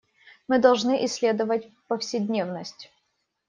[0.47, 2.89] Мы должны исследовать повседневность.